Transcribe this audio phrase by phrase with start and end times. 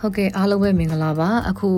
[0.00, 1.68] ဟုတ်ကဲ့အားလုံးပဲမင်္ဂလာပါအခု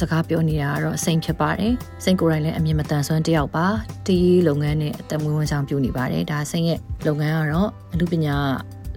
[0.00, 1.72] စကားပြောနေတာကတော့စိန်ဖြစ်ပါတယ်
[2.04, 3.66] စိန်ကိုယ်တိုင်လည်းအမြင်မတန်ဆွမ်းတယောက်ပါ
[4.06, 8.36] တီးလုပ်ငန်းနဲ့အသက်မွေးဝမ်းကြောင်းပြုနေပါတယ်ဒါစိန်ရဲ့လုပ်ငန်းကတော့အမှုပညာ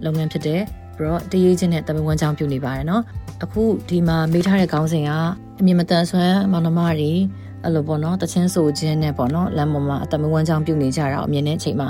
[0.04, 0.62] လုပ်ငန်းဖြစ်တယ်
[0.96, 3.02] ပြီးတော့တည်ရခြင်းနဲ့တမန်ဝန်ချောင်းပြုနေပါတယ်เนาะ
[3.44, 5.10] အခုဒီမှာမေးထားတဲ့ခေါင်းစဉ်က
[5.60, 7.12] အမြင်မတန်ဆွမ်းမောင်နှမတွေ
[7.64, 11.88] အဲ့လိုပေါ့နော်တချင်းဆိုခြင်းနဲ့ပေါ့နော်လမ်းပေါ်မှာအတမန်ဝန်ချောင်းပြုနေကြတာအမြင်နဲ့ချိန်မှာ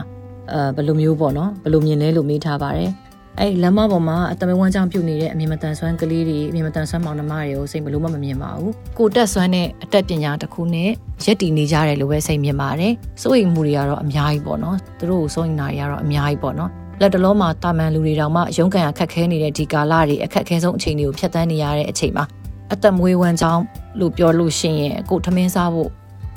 [0.53, 2.91] အဲဘယ်လိုမျိုးပေါ့နော်ဘယ်လိုမြင်လဲလို့မေးထားပါတယ်
[3.40, 10.90] အဲ့လမ်းမပေါ်မှာအတမန်ဝမ်းကြောင်းပြုတ်နေတဲ့အမြင်မတန်ဆွမ်းကလေးတွေအမြင်မတန်ဆွမ်းမောင်နှမတွေကိုစိတ်ဘလို့မှမမြင်ပါဘူးကိုတက်ဆွမ်းတဲ့အတက်ပညာတစ်ခုနဲ့
[11.26, 16.70] ရက်တည်နေကြတယ်လို့ပဲစိတ်မြင်ပါတယ်စိုးရိမ်မှုတွေကတော့အများကြီးပေါ့နော်သူတို့ကိုစိုးရိမ်တာတွေကတော့အများကြီးပေါ့နော်
[17.02, 22.26] လက်တလုံးမှာတာမန်လူတွေတောင်မှရုန်းကန်အခက်ခဲနေတဲ့ဒီကာလတွေအခက်ခဲဆုံးအချိန်တွေကိုဖြတ်သန်းနေရတဲ့အချိန်မှာ
[22.74, 23.64] အသက်မွေးဝမ်းကြောင်း
[24.00, 25.90] လို့ပြောလို့ရှိရင်ကိုထမင်းစားဖို့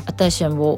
[0.08, 0.76] အသက်ရှင်ဖို့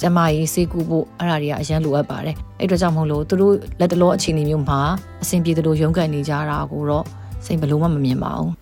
[0.00, 4.80] ကျမကြီးစေကူဖို့အဲ့ဒါတွေကအရန်လိုအပ်ပါတယ်အဲ့အတွက်ကြောင့်မဟုတ်လို့သူတို့လက်တလောအခြေအနေမျိုးမှာ
[5.22, 7.04] အဆင်ပြေသလိုရုန်းကန်နေကြတာကိုတော့
[7.44, 8.52] စိတ်ဘလို့မှမမြင်ပါဘူး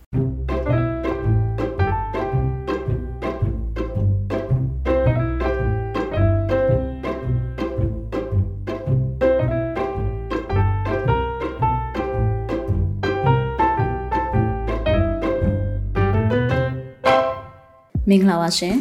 [18.10, 18.76] မင်္ဂလာပါရှင်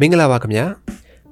[0.00, 0.66] မင်္ဂလာပါခင်ဗျာ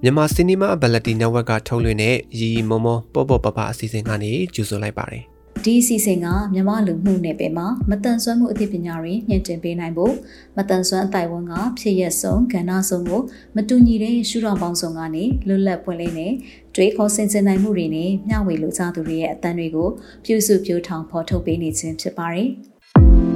[0.05, 5.25] မြန်မာစီနီမာဘလက်တီနက်ဝက်ကထုတ်လွှင့်တဲ့ရီမုံမုံပေါ့ပေါ့ပပအစီအစဉ်ကနေကြိုဆိုလိုက်ပါတယ်
[5.65, 10.15] ဒီအစီအစဉ်ကမြန်မာလူမှုနယ်ပယ်မှာမတန်ဆွမ်းမှုအသိပညာတွေညှင့်တင်ပေးနိုင်ဖို့
[10.57, 13.21] မတန်ဆွမ်းအတိုင်ဝန်ကဖြစ်ရက်ဆုံးကဏ္ဍဆုံးကို
[13.57, 16.33] မတူညီတဲ့ရှုထောင့်ပေါင်းစုံကနေလွတ်လပ်ပွင့်လင်းတဲ့
[16.75, 19.89] တွေးခေါ်ဆင်ခြင်နိုင်မှုတွေနဲ့မျှဝေလူသားသူတွေရဲ့အသံတွေကို
[20.25, 22.51] ပြုစုပြောထောင်ဖော်ထုတ်ပေးနေခြင်းဖြစ်ပါတယ်။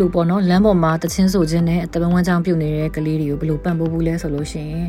[0.00, 4.86] လိုပေါ့နော်လမ်းပေါ်မှာတချင်းဆိုခြင်းနဲ့တပန်းဝမ်းချောင်းပြုတ်နေတဲ့ကလေးတွေကိုဘယ်လိုပံ့ပိုးဘူးလဲဆိုလို့ရှိရင်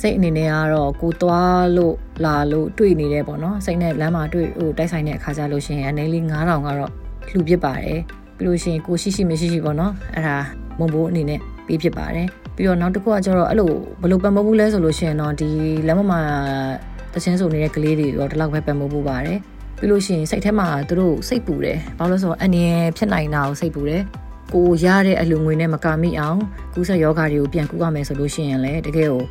[0.00, 6.90] စိတ်အနေနဲ့ကတော့ကိုသွားလို့လာလို့တွေ့နေတယ်ပေါ့နော်စိတ်နဲ့လမ်းမှာတွေ့ဟိုတိုက်ဆိုင်တဲ့အခါကျလို့ရှိရင်အနေလေး9000ကတော့
[7.30, 7.98] လှူပစ်ပါတယ်
[8.36, 10.36] ပြီးလို့ရှိရင်ကိုရှိရှိမရှိရှိပေါ့နော်အဲ့ဒါ
[10.78, 12.26] မုံဘိုးအနေနဲ့ပေးဖြစ်ပါတယ်
[12.56, 13.70] ပြီးတော့နောက်တစ်ခုကကျတော့အဲ့လို
[14.00, 15.50] ဘယ်လိုပံ့ပိုးဘူးလဲဆိုလို့ရှိရင်တော့ဒီ
[15.86, 16.20] လမ်းပေါ်မှာ
[17.14, 19.38] တချင်းဆိုနေတဲ့ကလေးတွေတော့ဒီလောက်ပဲပံ့ပိုးဖို့ပါတယ်
[19.78, 24.02] ပြီးလို့ရှိရင်စိတ်ထဲမှာသူတို့စိတ်ပူတယ်ဘာလို့လဲဆိုတော့အနေရဖြစ်နိုင်တာကိုစိတ်ပူတယ်
[24.54, 26.38] ကိုရတဲ့အလူငွေနဲ့မကာမိအောင်
[26.74, 29.22] ကူးဆက်ယောဂါတွေကိုပြန်ကူရမယ်ဆိုလို့ရှိရင်လည်းတကယ်ကို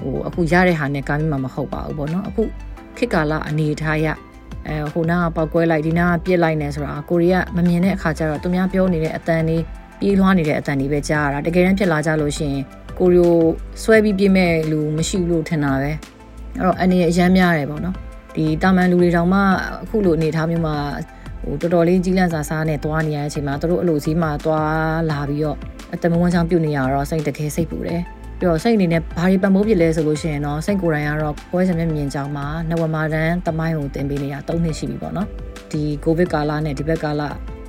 [0.00, 2.42] ဟိုအခုရတဲ့ဟာနဲ့ကာမိမှာမဟုတ်ပါဘူးပေါ့နော်အခု
[2.96, 4.06] ခေတ်ကာလအနေထားရ
[4.68, 9.62] အဲဟိုနာကပောက်ကွဲလိုက်ဒီနာကပြစ်လိုက်နေဆိုတာကိုရီးယားမမြင်တဲ့အခါကျတော့သူများပြောနေတဲ့အတန်လေး
[10.00, 12.64] ပြေးလွှားနေတဲ့အတန်လေးပဲကြားရတာတကယ်တမ်းဖြစ်လာကြလို့ရှိရင်
[12.98, 13.34] ကိုရီယို
[13.82, 15.96] ဆွဲပြီးပြေးမဲ့လူမရှိလို့ထင်တာပဲအဲ့
[16.66, 17.96] တော့အနေရအရမ်းများတယ်ပေါ့နော်
[18.36, 19.40] ဒီတာမန်လူတွေတောင်မှ
[19.82, 20.74] အခုလိုအနေထားမျိုးမှာ
[21.46, 25.56] ဟိုတော်တော်လေးကြီးလန့်စာစားနဲ့သွားနေရတဲ့အချိန်မှာတို့အလိုစီးမှာသွားလာပြီးတော့
[25.94, 28.02] အတမဝန်းချောင်းပြုတ်နေရတော့စိတ်တကယ်စိတ်ပူတယ်
[28.38, 35.28] ပြီးတော့စိတ်အနေနဲ့ဘာတွေပံ့ပိုးဖြစ်လဲဆိုလို့ရှိရင်တော့စိတ်ကိုယ်တိုင်ကတော့ပွဲစံမျက်မြင်ကြောင်းမှာနဝမာတန်းတမိုင်းကိုတင်ပေးနေတာ၃နှစ်ရှိပြီပေါ့နော်
[35.72, 37.22] ဒီကိုဗစ်ကာလနဲ့ဒီဘက်ကာလ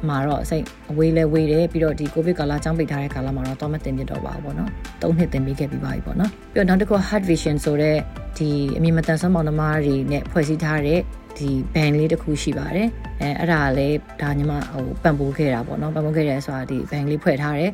[0.08, 4.70] မှာတော့စိတ်အဝေးလဲဝေးတယ်ပြီးတော့ဒီကိုဗစ်ကာလចောင်းပိတ်ထားတဲ့ကာလမှာတော့တော့မတင်ပြတော့ပါဘူးပေါ့နော်
[5.02, 7.98] ၃နှစ်တင်ပေးခဲ့ပြီးပါပြီပေါ့နော်ပြီးတော့နောက်တစ်ခု Heart Vision ဆိုတဲ့
[8.38, 11.00] ဒီအမြင်မတန်ဆွမ်းမောင်နှမတွေနဲ့ဖွဲ့စည်းထားတဲ့
[11.38, 12.88] ဒီ band လေးတစ်ခုရှိပါတယ်
[13.22, 17.72] အဲအဲ့ဒါလည်းဒါညီမဟိုပံ့ပိုးခဲ့တာပေါ့နော်ပံ့ပိုးခဲ့တယ်ဆိုတာဒီ band လေးဖွဲ့ထားတယ်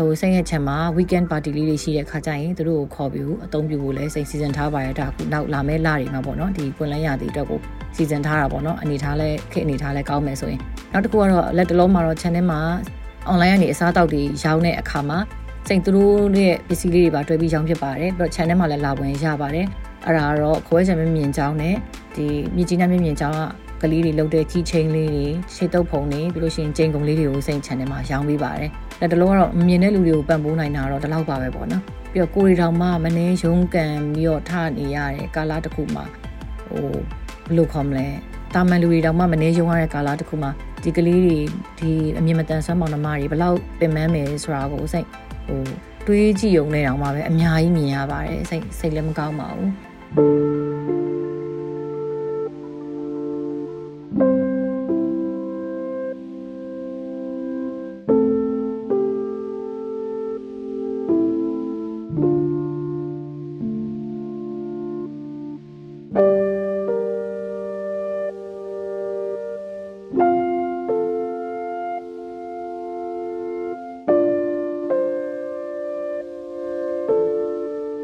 [0.00, 7.60] ဟိုစိတ်ရချင်မှာ weekend party လေးတွေရှိတဲ့ခါကျရင်သူတို့ကိုခေါ်ပြီးအသုံးပြုဖို့လဲစိတ်စီစဉ်ထားပါရတာခုနောက်လာမဲလာတွေမှာပေါ့နော်ဒီပွင့်လန်းရတဲ့အတွက်ကို
[7.96, 10.60] စီစဉ်ထားတာပေါ့နော်အနေထားလဲခေအနေထားလဲကောင်းမယ်ဆိုရင်
[10.92, 12.60] နောက်တစ်ခုကတော့လက်တလုံးမှာတော့ channel မှာ
[13.30, 15.18] online ကနေအစားအသောက်တွေရောင်းတဲ့အခါမှာ
[15.68, 19.66] စိတ်သူတို့ရဲ့ပစ္စည်းလေးတွေပါတွဲပြီးရောင်းဖြစ်ပါတယ်ပြီးတော့ channel မှာလည်းလာဝင်ရပါတယ်
[20.06, 21.74] အဲ့ဒါကတော့ခွဲချင်မမြင်ကြောင်းနဲ့
[22.16, 22.26] ဒီ
[22.56, 23.40] မြကြီးနားမြမြင်ကြောင်းက
[23.82, 28.70] ကလေးတွေလုတ်တဲ့ key chain လေးတွေရှေ့တုပ်ဖုံတွေပြီးလို့ရှိရင်ကျိန်ကုန်လေးတွေကိုစိတ် channel မှာရောင်းပေးပါတယ်
[29.00, 31.82] လက်တလုံးကတော့မမြင်တဲ့လူတွေကိုပံ့ပိုးနိုင်တာတော့ဒီလောက်ပါပဲပေါ့နော်
[32.12, 36.04] ပြီးတော့ကိုရီတောင်မှမနှင်းရုံးကန်ပြီးတော့ထနေရတဲ့ကာလာတစ်ခုမှာ
[36.68, 36.86] ဟို
[37.46, 38.06] ဘယ်လိုခေါ်မလဲ
[38.54, 40.50] တာမန်လူတွေတောင်မှမနှင်းရုံးရတဲ့ကာလာတစ်ခုမှာ
[40.82, 41.38] ဒီကလေးတွေ
[41.78, 45.06] ဒီအမြင်မတန်ဆွမ်းမောင်နှမတွေဘလောက်ပင်ပန်းမယ်ဆိုတာကိုစိတ်
[45.46, 45.60] ဟို
[46.06, 50.51] တွေးကြည့်ုံနဲ့တောင်မှပဲအများကြီးမြင်ရပါတယ်စိတ်စိတ်လည်းမကောင်းပါဘူး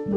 [0.09, 0.17] ဟို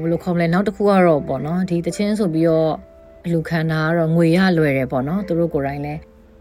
[0.00, 2.72] ဘယ်လိုခေါ်မလဲနောက်တစ်ခုကတော့ပေါ့နော်ဒီတချင်းဆိုပြီးတော့
[3.32, 5.94] လူခန္ဓာကတော့ငွေရလွယ်တယ်ပေါ့နော်သူတို့ကိုယ်တိုင်လဲ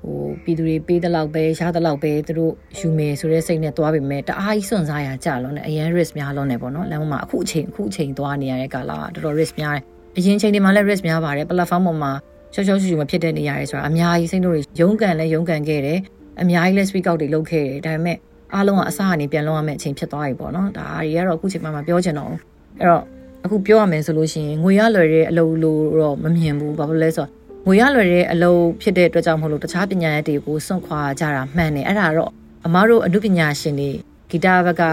[0.04, 9.84] ဟိုပြည်သူတွေပေးတဲ့လောက်ပဲရတဲ့လောက်ပဲသူတို့ယူမယ်ဆိုတဲ့စိတ်နဲ့သွားပေမဲ့တအားကြီးစွန့်စားရကြလုံးနဲ့အရန် risk များလုံးနဲ့ပေါ့နော်လမ်းမမှာအခုအချိန်အခုအချိန်သွားနေရတဲ့ကာလကတော်တော် risk များတယ်
[10.18, 12.12] အရင်ချိန်တွေမှာလည်း risk များပါတယ် platform ပေါ်မှာ
[12.54, 16.00] ချောချောချူချူမဖြစ်တဲ့နေရာတွေဆိုတာအများကြီးစိတ်တို့တွေရုန်းကန်လဲရုန်းကန်ခဲ့တယ်
[16.42, 18.18] အများကြီးလဲ speak out တွေလုပ်ခဲ့တယ်ဒါပေမဲ့
[18.54, 22.40] အားလုံးကအစကနေပြန်လုံးရမယ့်အချိန်ဖြစ်သွားပြီပေါ့နော်ဒါတွေကတော့အခုချိန်မှမပြောချင်တော့ဘူး
[22.80, 23.04] အဲ့တော့
[23.46, 27.30] အခုပြောရမယ်ဆိုလို့ရှိရင်ငွေရလွယ်တဲ့အလုပ်လို့တော့မမြင်ဘူးဘာလို့လဲဆိုတော့
[27.66, 32.32] ငွေရလွယ်တဲ့အလုပ်ဖြစ်တဲ့အတွက်ကြောင့်မဟုတ်လို့တခြားပညာရပ်တွေကိုစွန့်ခွာကြတာမှန်တယ်အဲ့ဒါတော့
[32.66, 33.92] အမားတို့အမှုပညာရှင်တွေ
[34.30, 34.84] ဂီတဘက်က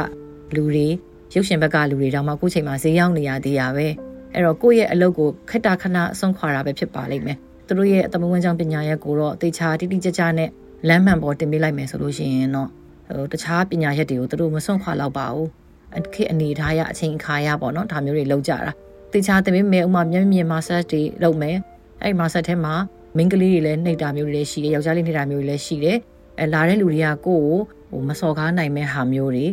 [0.55, 0.87] လူတွေ
[1.35, 3.87] ရုပ်ရှင်ဘက်ကလူတွေတောင်မှအခုချိန်မှာဈေးရောက်နေရသေးရပဲ
[4.35, 10.51] အဲ့တော့ကိုယ့်ရဲ့အလုပ်ကိုခက်တာခဏစွန့်ခွာတာပဲဖြစ်ပါလိမ့်မယ် သူတို့ရဲ့အသမဝန်းကြောင့်ပညာရပ်ကိုတော့တေချာတိတိကျကျနဲ့
[10.89, 12.69] လမ်းမှန်ပေါ်တင်ပေးလိုက်မယ်ဆိုလို့ရှိရင်တော့
[13.17, 15.49] ဟိုတခြားပညာရပ်တွေကိုသူတို့မစွန့်ခွာတော့ပါဘူး
[16.15, 18.73] ခေအနေထားရအချိန်အခါရပေါ့နော်ဒါမျိုးတွေလောက်ကြတာ
[19.13, 21.57] တေချာတင်ပေးမယ်ဥမာမျက်မြင် massage တွေလုပ်မယ်
[22.03, 22.75] အဲ့ massage ထဲမှာ
[23.17, 25.99] မိန်းကလေးတွေလည်းနှိပ်တာမျိုးတွေလည်းရှိတယ်ယောက်ျားလေးနှိပ်တာမျိုးတွေလည်းရှိတယ်
[26.41, 27.43] အဲလာတဲ့လူတွေကကိုယ့်ကို
[27.91, 29.47] ဟိုမစော်ကားနိုင်မဲ့ဟာမျိုးတွေ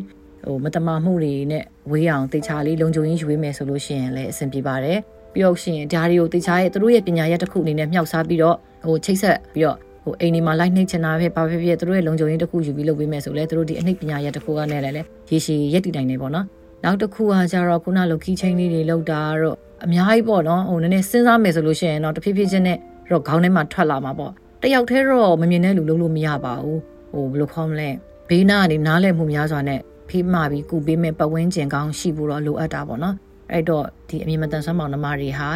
[0.45, 4.99] ဟိုမတမာမှုတွေနဲ့ဝေးအောင်တေချာလေးလုံခြုံရေးယူပေးမယ်ဆိုလို့ရှိရင်လည်းအဆင်ပြေပါတယ်
[5.35, 8.55] ပြီးတော့ရှင်ဒါတွေကိုတေချာရဲ့သူတို့ရဲ့ပညာရပ်တစ်ခုအနေနဲ့မြှောက်စားပြီးတော့
[8.87, 14.95] ဟိုချိတ်ဆက်ပြီးတော့ဟိုအိမ်ဒီမှာလိုက်နှိပ်ချင်တာပဲဘာဖြစ်ဖြစ်သူတို့ရဲ့လုံခြုံရေးတစ်ခုယူပြီးလုပ်ပေးမယ်ဆိုလဲသူတို့ဒီအနှိပ်ပညာရပ်တစ်ခုကနဲ့လည်း
[15.31, 16.45] ရေရှည်ရက်တည်နိုင်နေပေါ့နော်
[16.83, 22.77] နောက်တစ်ခုကကြတော့ခုနလိုခီးချင်းလေးတွေလောက်တာတော့အများကြီးပေါ့နော်ဟိုနည်းနည်းစဉ်းစားမယ်ဆိုလို့ရှိရင်တော့တဖြည်းဖြည်းချင်းနဲ့
[23.11, 26.79] တော့ခေါင်းထဲမှာထွက်လာမှာပေါ့တယောက်တည်းတော့မမြင်တဲ့လူလုံးလို့မရပါဘူး
[27.11, 27.89] ဟိုဘယ်လိုခေါ်မလဲ
[28.29, 29.79] ဘေးနာကနေနားလည်မှုများစွာနဲ့
[30.09, 33.15] ဖိမှပြီးကုပေးမဲ့ပတ်ဝန်းကျင်ကောင်းရှိဖို့တော့လိုအပ်တာပေါ့နော်
[33.51, 35.49] အဲ့တော့ဒီအမြင်မတန်ဆွမ်းပေါင်းနှမတွေဟာ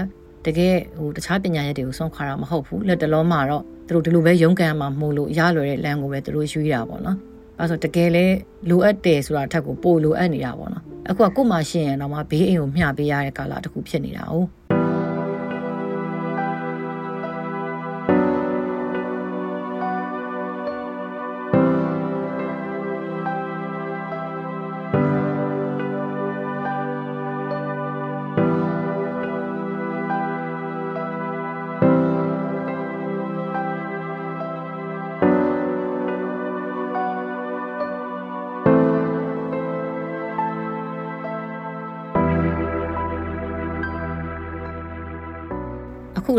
[0.45, 7.17] တကယ်ဟိုတခြားပညာရပ်တွေကိုဆုံးခွာတာမဟုတ်ဘူးလက်တလုံးမှာတော့သူတို့ဒီလိုပဲရုန်းကန်မှာမို့လို့ရလွယ်တဲ့လမ်းကိုပဲသူတို့ရွေးတာပေါ့နော်
[7.59, 8.25] အဲဆိုတကယ်လဲ
[8.69, 14.33] လိုအပ်တယ်ဆိုတာအထက်ကိုပို့လိုအပ်နေတာပေါ့နော်အခုကကို့မှာရှင်းရင်တော့မှဘေးအိမ်ကိုမျှပေးရတဲ့ကာလတစ်ခုဖြစ်နေတာ哦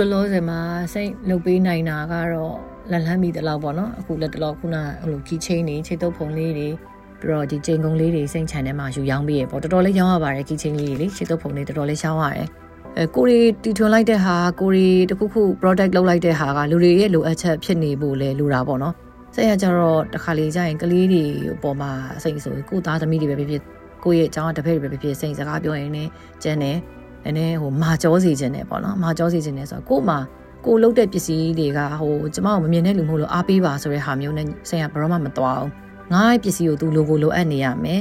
[0.00, 0.60] လောလောဆယ်မှာ
[0.94, 2.54] စိတ်လုပ်ပေးနိုင်တာကတော့
[2.90, 6.68] လက်လန်းမိတလောက်ပေါ့နော်အခုလက်တလောက်ခုနဟိုလို key chain တွေခြေတုပ်ဖုံလေးတွေ
[7.20, 12.48] ပြီးတော့ဒီချိန်ကုန်လေးတွေစိတ်ချန်ထဲမှာယူရောင်းပေးရပေါ့တော်တော်လေးရောင်းရပါတယ် key chain လေးတွေလေခြေတုပ်ဖုံလေးတော်တော်လေးရှောင်းရတယ်
[12.96, 18.94] အဲကိုရီတီထွန်လိုက်တဲ့ဟာကိုရီတခုခု product လုပ်လိုက်တဲ့ဟာကလူတွေရဲ့လိုအပ်ချက်ဖြစ်နေဖို့လဲလိုတာပေါ့နော်
[19.34, 21.24] ဆက်ရကြတော့တခါလေကြာရင်ကလေးတွေ
[21.62, 21.90] ပေါ်မှာ
[22.22, 23.62] စိတ်ဆိုကိုသားသမီးတွေပဲဖြစ်ဖြစ်
[24.04, 26.10] ကိုယ့်ရဲ့အကြောင်းတစ်ဖက်တွေပဲဖြစ်ဖြစ်စိတ်စကားပြောရင်လည်း
[26.42, 26.76] ကျန်တယ်
[27.24, 30.18] နည်းနည်းဟိုမာကြောစီခြင်းနဲ့ပေါ့နော်မာကြောစီခြင်းနဲ့ဆိုတော့ကို့မှာ
[30.66, 35.70] ကိုလုတ်တဲ့ပစ္စည်းတွေကဟိုကျမတို့မမြင်တဲ့လူမဟုတ်လို့အားပေးပါဆိုတဲ့ဟာမျိုးနဲ့ဆရာဘရောမှမသွားအောင်
[36.12, 38.00] ငါ့ရဲ့ပစ္စည်းကိုသူလိုကိုလိုအပ်နေရမယ်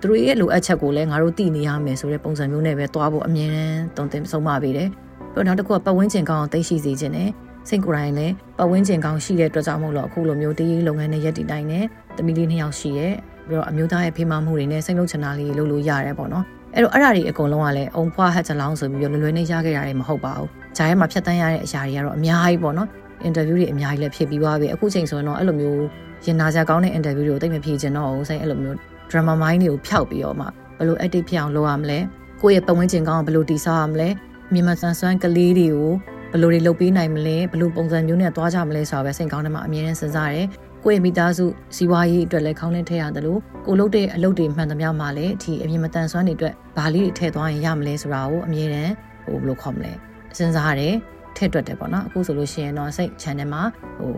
[0.00, 4.88] သူတို့ရဲ့လိုအပ်ချက်ကိုလည်းငါတို့သိနေရမယ်ဆိုတဲ့ပုံစံမျိုးနဲ့ပဲသွားဖို့အမြဲတမ်းတုံသင်ဆုံးမပေးတယ်
[5.32, 7.30] ပြီးတော့နောက်တစ်ခုကပတ်ဝန်းကျင်ကောင်းအောင်သိရှိစေခြင်းနဲ့
[7.68, 11.84] စိတ်ကိုယ်တိုင်လည်းပတ်ဝန်းကျင်ကောင်းရှိတဲ့အတွက်ကြောင့်မို့လို့အခုလိုမျိုးတည်လုပ်ငန်းနဲ့ရက်တည်တိုင်းနဲ့
[12.16, 13.08] တမီလေးနှစ်ယောက်ရှိရဲ
[13.48, 22.88] ပြီးတော့အမျိုးသားရဲ့ဖေးမမှုတွေနဲ့စိတ်လုံးချနာလေးလုပ်လို့ရတယ်ပေါ့နော် အဲ့တော့အဲ့ဒါတွေအကုန်လုံးကလည်းအုံဖွားဟက်ချလောင်းဆိုပြီးတော့လွယ်လွယ်နဲ့ရခဲ့တာတွေမဟုတ်ပါဘူးဂျာထဲမှာဖြတ်တန်းရတဲ့အရာတွေကတော့အများကြီးပေါ့နော်
[23.24, 25.82] အင်တာဗျူးတွေအများကြီးလည်းဖြစ်ပြီးသွားပြီအခုချိန်ဆိုရင်တော့အဲ့လိုမျိုး
[26.24, 28.76] ရင်နာစရာကောင်းတဲ့အင်တာဗျူးတွေကိုတိတ်မဖြေချင်တော့ဘူးဆိုင်အဲ့လိုမျိုး
[29.10, 30.46] drama mind တွေကိုဖျောက်ပြီးတော့မှ
[30.78, 31.98] ဘယ်လို active ဖြစ်အောင်လုပ်ရမလဲ
[32.42, 34.08] ကိုယ့်ရဲ့ပတ်ဝန်းကျင်ကောင်းအောင်ဘယ်လိုတည်ဆောက်ရမလဲ
[34.52, 35.92] မြန်မာဆန်ဆွမ်းကလေးတွေကို
[36.32, 40.46] ဘယ်လိုတွေလုပ်ပေးနိုင်မလဲဘယ်လိုပုံစံမျိုးနဲ့သွားကြမလဲဆိုတာပဲစိတ်ကောင်းထဲမှာအမြဲတမ်းစဉ်းစားရတယ်
[40.84, 41.44] ကိုယ့်ရဲ့မိသားစု
[41.76, 48.92] စီးပွားရေးအတွက်လည်းခေါင်းနဲ့ထည့်ရတယ်လို့ကိုလုပ်တဲ့အလုပ်တွေမှန်သမျှမှာလည်းဒီအမြင်မတန်ဆွမ်းတွေအတွက်ဘာလေးတွေထည့်သွားရင်ရမလဲဆိုတာကိုအမြဲတမ်း
[49.24, 49.92] ဟိုဘယ်လိုခေါ်မလဲ
[50.36, 50.94] စဉ်းစားရတယ်
[51.36, 53.62] ထည့်တွက်တယ်ပေါ့နော်အခုဆိုလို့ရှိရင်တော့စိတ် channel မှာ
[53.98, 54.14] ဟို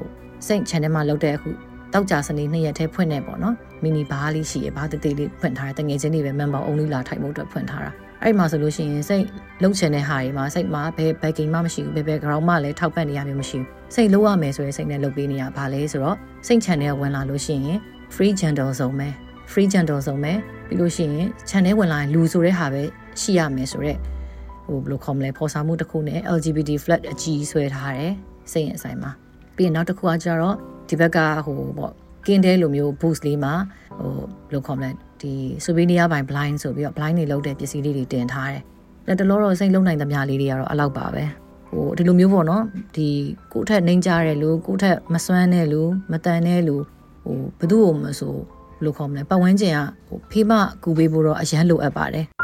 [0.47, 1.49] စိတ် channel မှာလုပ်တဲ့အခု
[1.93, 7.93] တောက်ကြစနေနှစ်ရက်ထဲဖွင့်နေပေါ့နော်မီနီဘားလေးရှိရဘာတသေးလေးဖွင့်ထားတယ်တငယ်ချင်းတွေပဲ member only လာထိုင်ဖို့အတွက်ဖွင့်ထားတာ
[8.25, 9.25] အဲ့မှာဆိုလို့ရှိရင်စိတ်
[9.63, 17.79] လှုပ်ချင်တဲ့ဟာတွေမှာစိတ်မှာဘယ်ဘယ်ဂိမ်းမှမရှိဘူးဘယ်ဘယ် ground မှလည်းထောက်ပံ့နေရမျိုးမရှိဘူးစိတ်လှုပ်ရမယ်ဆိုရင်စိတ်နဲ့လှုပ်ပေးနေရပါလေဆိုတော့စိတ် channel ဝင်လာလို့ရှိရင်
[18.15, 19.09] free gentle ဆုံးပဲ
[19.53, 20.33] free gentle ဆုံးပဲ
[20.67, 22.83] ပြီးလို့ရှိရင် channel ဝင်လာရင်လူဆိုတဲ့ဟာပဲ
[23.21, 23.99] ရှိရမယ်ဆိုတော့
[24.67, 28.13] ဟိုဘယ်လိုခေါ်မလဲဖော်စာမှုတစ်ခုနဲ့ LGBT flat အကြီးဆွဲထားတယ်
[28.53, 29.11] စိတ်ရဲ့အဆိုင်မှာ
[29.57, 30.57] ပြီးရင်နောက်တစ်ခုကကျတော့
[30.89, 31.93] ဒီဘက်ကဟိုပေါ့
[32.27, 33.53] ကင်းတဲလိုမျိုး boost လေးမှာ
[33.99, 34.91] ဟိုဘယ်လိုခေါ်မလဲ
[35.23, 38.63] ဒီ souvenir by blind ဆိုပြီးတော့ blind တွေလုပ်တဲ့ပစ္စည်းလေးတွေတင်ထားတယ်။
[39.07, 41.25] လက်တလောတော့စိတ်လုံးနိုင်သမျှလေးတွေကတော့အလောက်ပါပဲ။
[41.69, 42.63] ဟိုဒီလိုမျိုးပေါ့နော်
[42.97, 43.09] ဒီ
[43.53, 46.77] ကိုယ့်ထက်နှိမ့်ကြတဲ့လူကိုယ့်ထက်မစွမ်းတဲ့လူမတန်တဲ့လူ
[47.25, 50.53] ဟိုဘသူ့ကိုမဆိုဘယ်လိုခေါ်မလဲပတ်ဝန်းကျင်ကဟိုဖေးမ
[50.83, 52.27] ကူပေးဖို့တော့အရန်လိုအပ်ပါတယ်။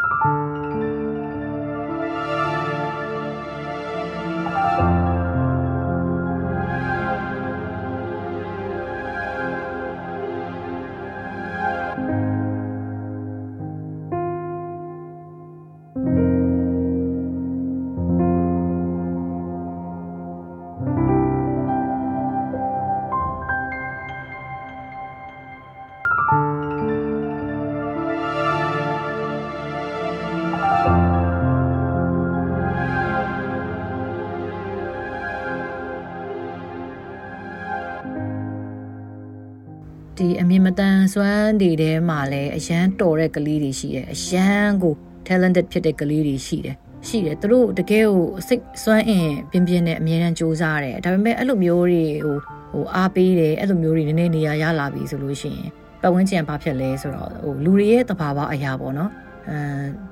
[41.15, 44.95] စွမ်းတွေထဲမှာလည်းအရန်တော်တဲ့ကလေးတွေရှိတယ်အရန်ကို
[45.27, 46.77] talented ဖြစ်တဲ့ကလေးတွေရှိတယ်
[47.09, 52.37] ရှိတယ်သူတို့တကယ်ကိုစိတ်စွမ်းအင်ပြင်းပြင်းနဲ့အမြဲတမ်းစူးစမ်းတယ်ဒါပေမဲ့အဲ့လိုမျိုးတွေဟို
[52.73, 55.71] ဟိုအားပေးတယ်အဲ့လိုမျိုးတွေနည်းနည်းနေရာရလာပြီဆိုလို့ရှိရင်
[56.03, 59.11] ပတ်ဝန်းကျင်ဘာဖြစ်လဲဆိုတော့ဟိုလူတွေရဲ့တဘာဝအရာပေါ့နော်
[59.49, 59.59] အဲ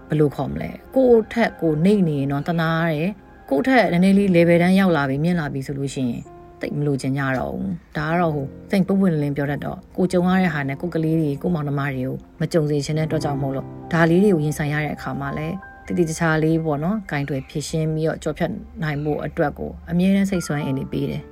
[0.09, 3.11] ဘယ်လိုခေါ်မလဲကိုယ့်ထက်ကိုနှိမ့်နေရင်တော့တနာရတယ်
[3.51, 6.23] ကိုယ့်ထက်နည်းနည်းလေး level တန်းရောက်လာပြီမြင့်လာပြီဆိုလို့ရှိရင်
[6.61, 15.55] တိတ်မလို့ချင်ကြတော့ဘူးဒါကတော့ဟိုစိတ်ပုတ်ဝင်လင်းပြောတတ်တော့ကိုကြုံရတဲ့ဟာနဲ့ကိုကလေးတွေကိုမောင်နှမတွေကိုမကြုံစေချင်တဲ့အတွက်ကြောင့်မို့လို့ဒါလေးတွေကိုရင်ဆိုင်ရတဲ့အခါမှာလည်း
[15.87, 18.51] တတိတခြားလေးပေါ့နော်ဂိုင်းတွေဖြစ်ရှင်းပြီးတော့ကြော်ဖြတ်
[18.83, 21.23] နိုင်ဖို့အတွက်ကိုအမြဲတမ်းစိတ်ဆွမ်းအင်နေပေးတယ်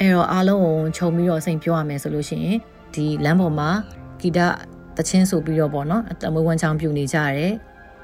[0.00, 2.58] အဲ့တော့အားလုံးကိုခြုံပြီးတော့စိတ်ပြောရမယ်ဆိုလို့ရှိရင်
[2.94, 3.68] ဒီလမ်းပေါ်မှာ
[4.20, 4.38] ဂီတ
[4.96, 7.52] တချင်းဆိုပြီးတော့ပေါ့နော်အတမွေးဝမ်းချောင်းပြူနေကြရတယ်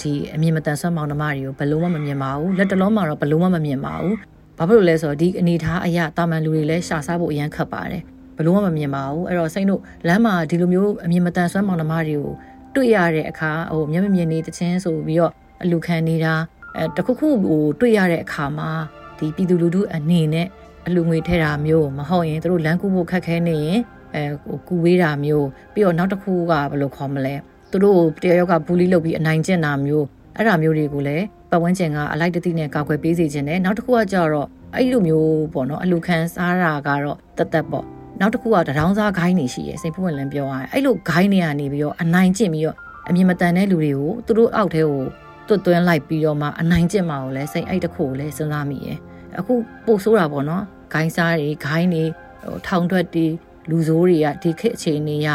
[0.00, 4.14] ဒီအမြင်မတန်ဆွမ်းမောင်နှမတွေကိုဘယ်လို့မှမမြင်ပါဘူးလက်တလုံးမှာတော့ဘယ်လို့မှမမြင်ပါဘူး
[4.58, 8.02] ဘာဖြစ်လို့လဲဆိုတော့ဒီအနေထားအရာတာမန်လူတွေလည်းရှာစားဖို့အရန်ခက်ပါတယ်
[8.36, 12.28] ဘလို့မှမမြင်ပါဘူးအဲ့တော့စိတ်တို့လမ်းမှာဒီလိုမျိုးအမြင်မတန်ဆွမ်းမောင်နှမတွေကို
[12.74, 15.32] တွေ့ရတဲ့အခါဟိုမျက်မမြင်နေတချင်းဆိုပြီးတော့
[15.62, 16.34] အလူခံနေတာ
[16.76, 18.70] အဲတခုခုဟိုတွေ့ရတဲ့အခါမှာ
[19.18, 20.46] ဒီပြည်သူလူထုအနေနဲ့
[20.86, 23.80] အလူငွေထဲတာမျိုးမဟုတ်ရင်တို့လမ်းကူဖို့ခက်ခဲနေရင်
[24.14, 27.34] အဲဟိုကူဝေးတာမျိုးပြီးတော့နောက်တစ်ခုကဘယ်လိုခေါ်မလဲ
[27.70, 30.06] သူတို့တယောက်ကဘူလီလုပ်ပြီးအနိုင်ကျင့်တာမျိုး
[30.36, 37.84] အဲ့ဒါမျိုးတွေကိုလည်း ပတ်ဝန်းကျင်ကအလိုက်တတိနဲ့ကာကွယ်ပေးစေခြင်းနဲ့နောက်တစ်ခုကကြတော့အဲ့လိုမျိုးပေါ့နော်အလူခံစားတာကတော့တသက်ပေါ့
[38.20, 42.76] နောက်တစ်ခုကတရောင်းစားဂိုင်းနေရှိရယ်စိတ်ဖွင့်လင်းပြောရတယ်အဲ့လိုဂိုင်းနေရနေပြီးတော့အနိုင်ကျင့်ပြီးတော့
[43.08, 45.00] အမြင်မတန်တဲ့လူတွေကိုသူတို့အောက်ထဲကို
[45.48, 48.98] တွတ်သွင်းလိုက်ပြီးတော့မှအနိုင်ကျင့်မှာကိုလည်းစိတ်အဲ့တစ်ခုကိုလည်းစဉ်းစားမိရယ်
[49.38, 49.54] အခု
[49.86, 52.04] ပို့ဆိုးတာပေါ့နော်ဂိုင်းစားတွေဂိုင်းတွေ
[52.44, 53.26] ဟိုထောင်ထွက်တွေ
[53.70, 55.28] လူဆိုးတွေကဒီခေတ်အခြေအနေရ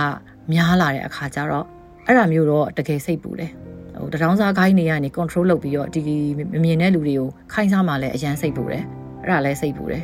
[0.52, 1.66] များလာတဲ့အခါကျတော့
[2.06, 3.52] အဲ့ဒါမျိုးတော့တကယ်စိတ်ပူတယ်
[4.00, 6.02] ဟိုတထောင်စားခိုင်းနေရနေ control လုပ်ပြီးတော့ဒီ
[6.38, 8.84] မမြင်တဲ့လူတွေကိုခိုင်းစားမှလည်းအရန်စိတ်ပူတယ်
[9.22, 10.04] အဲ့ဒါလည်းစိတ်ပူတယ်